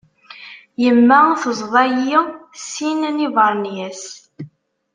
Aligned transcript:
Yemma 0.83 1.19
teẓḍa-iyi 1.41 2.19
sin 2.71 2.99
n 3.15 3.17
yibernyas. 3.23 4.03